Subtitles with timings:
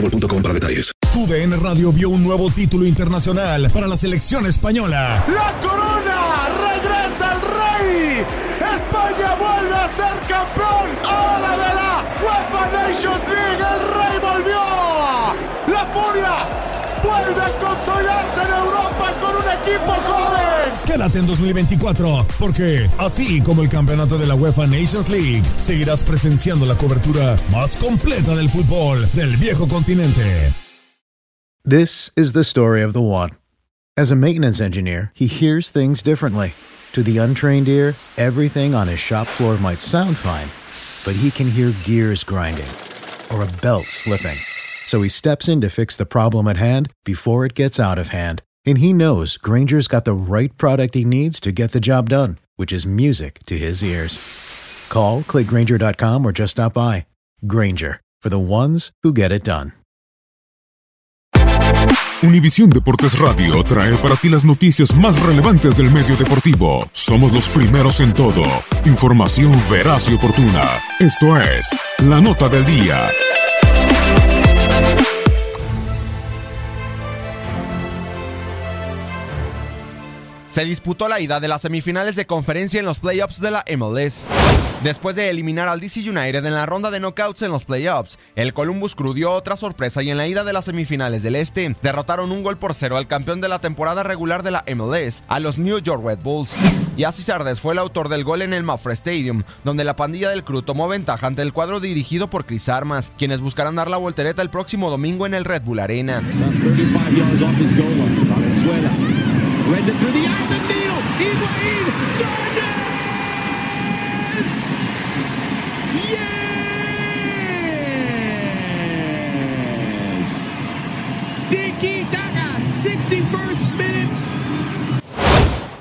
[0.00, 0.92] boostmobile.com para detalles.
[1.12, 5.24] TUDN Radio vio un nuevo título internacional para la selección española.
[5.28, 6.48] ¡La corona!
[6.72, 8.26] ¡Regresa el rey!
[8.76, 10.90] ¡España vuelve a ser campeón!
[11.08, 13.64] ¡Ahora de la UEFA Nations League!
[13.72, 15.74] ¡El rey volvió!
[15.74, 16.66] ¡La furia!
[17.06, 20.45] vuelve a consolidarse en Europa con un equipo joven.
[20.86, 26.64] Quédate en 2024, porque así como el campeonato de la UEFA Nations League, seguirás presenciando
[26.66, 30.52] la cobertura más completa del fútbol del viejo continente.
[31.64, 33.30] This is the story of the one.
[33.96, 36.54] As a maintenance engineer, he hears things differently.
[36.92, 40.48] To the untrained ear, everything on his shop floor might sound fine,
[41.04, 42.68] but he can hear gears grinding
[43.34, 44.38] or a belt slipping.
[44.86, 48.10] So he steps in to fix the problem at hand before it gets out of
[48.10, 48.42] hand.
[48.66, 52.38] And he knows Granger's got the right product he needs to get the job done,
[52.56, 54.18] which is music to his ears.
[54.88, 57.06] Call, clickgranger.com, or just stop by.
[57.46, 59.72] Granger, for the ones who get it done.
[62.22, 66.88] Univisión Deportes Radio trae para ti las noticias más relevantes del medio deportivo.
[66.92, 68.42] Somos los primeros en todo.
[68.86, 70.80] Información veraz y oportuna.
[70.98, 73.10] Esto es La Nota del Día.
[80.56, 84.26] Se disputó la ida de las semifinales de conferencia en los playoffs de la MLS.
[84.82, 88.54] Después de eliminar al DC United en la ronda de knockouts en los playoffs, el
[88.54, 92.32] Columbus Crew dio otra sorpresa y en la ida de las semifinales del Este derrotaron
[92.32, 95.58] un gol por cero al campeón de la temporada regular de la MLS, a los
[95.58, 96.56] New York Red Bulls.
[96.96, 100.30] Y así Sardes fue el autor del gol en el Mafra Stadium, donde la pandilla
[100.30, 103.98] del Crew tomó ventaja ante el cuadro dirigido por Chris Armas, quienes buscarán dar la
[103.98, 106.22] voltereta el próximo domingo en el Red Bull Arena.
[109.66, 111.02] Threads it through the eye of the needle.
[111.18, 111.86] Higuain.
[112.12, 112.75] Sardes!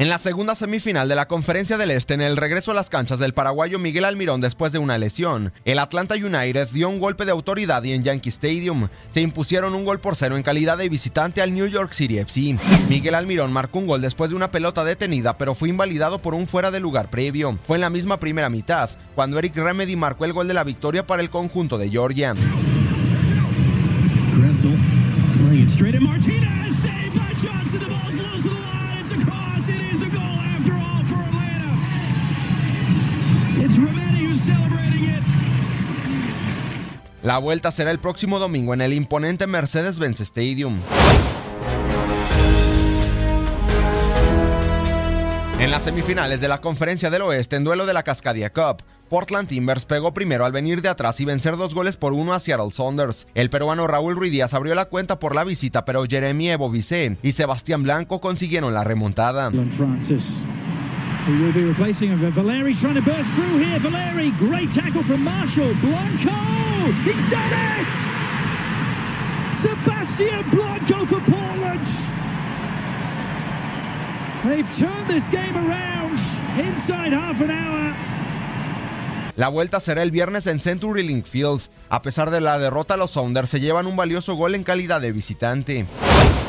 [0.00, 3.18] En la segunda semifinal de la Conferencia del Este, en el regreso a las canchas
[3.18, 7.32] del paraguayo Miguel Almirón después de una lesión, el Atlanta United dio un golpe de
[7.32, 11.42] autoridad y en Yankee Stadium se impusieron un gol por cero en calidad de visitante
[11.42, 12.56] al New York City FC.
[12.88, 16.48] Miguel Almirón marcó un gol después de una pelota detenida, pero fue invalidado por un
[16.48, 17.58] fuera de lugar previo.
[17.66, 21.06] Fue en la misma primera mitad, cuando Eric Remedy marcó el gol de la victoria
[21.06, 22.32] para el conjunto de Georgia.
[37.22, 40.78] La vuelta será el próximo domingo en el imponente Mercedes-Benz Stadium.
[45.60, 49.48] En las semifinales de la Conferencia del Oeste en duelo de la Cascadia Cup, Portland
[49.48, 52.70] Timbers pegó primero al venir de atrás y vencer dos goles por uno a Seattle
[52.70, 53.26] Saunders.
[53.34, 57.82] El peruano Raúl Ruidíaz abrió la cuenta por la visita, pero Jeremy Evo y Sebastián
[57.82, 59.50] Blanco consiguieron la remontada.
[61.26, 62.20] who will be replacing him.
[62.32, 63.78] Trying to burst through here.
[63.78, 65.74] Valeri, great tackle from Marshall.
[65.82, 66.32] Blanco,
[67.04, 67.92] he's done it!
[69.52, 71.86] Sebastian Blanco for Portland.
[74.44, 76.18] They've turned this game around
[76.58, 77.94] inside half an hour.
[79.36, 81.62] La vuelta será el viernes en Century Link Field.
[81.88, 85.12] A pesar de la derrota, los Sounders se llevan un valioso gol en calidad de
[85.12, 85.86] visitante.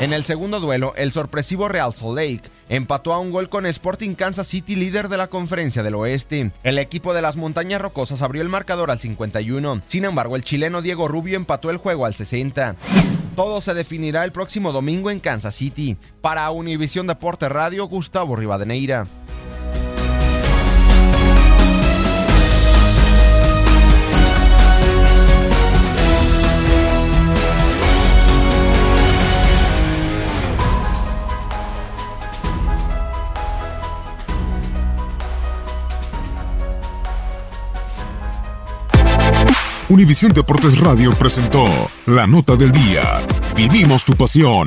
[0.00, 4.14] En el segundo duelo, el sorpresivo Real Salt Lake empató a un gol con Sporting
[4.14, 6.50] Kansas City, líder de la Conferencia del Oeste.
[6.64, 9.82] El equipo de las Montañas Rocosas abrió el marcador al 51.
[9.86, 12.76] Sin embargo, el chileno Diego Rubio empató el juego al 60.
[13.36, 15.96] Todo se definirá el próximo domingo en Kansas City.
[16.20, 19.06] Para Univisión Deporte Radio, Gustavo Rivadeneira.
[39.92, 41.66] Univisión Deportes Radio presentó
[42.06, 43.02] la nota del día.
[43.54, 44.66] Vivimos tu pasión.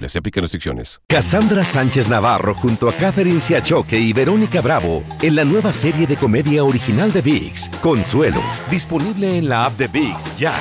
[0.00, 0.12] elegibles.
[0.12, 1.00] Se aplican restricciones.
[1.08, 6.16] Cassandra Sánchez Navarro junto a Catherine Siachoque y Verónica Bravo en la nueva serie de
[6.16, 10.54] comedia original de VIX, Consuelo, disponible en la app de VIX ya.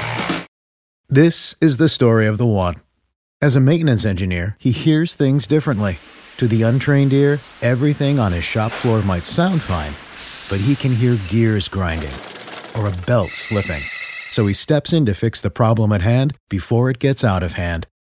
[1.07, 2.75] This is the story of the one.
[3.41, 5.97] As a maintenance engineer, he hears things differently.
[6.37, 9.93] To the untrained ear, everything on his shop floor might sound fine,
[10.49, 12.13] but he can hear gears grinding
[12.77, 13.81] or a belt slipping.
[14.31, 17.53] So he steps in to fix the problem at hand before it gets out of
[17.53, 17.87] hand.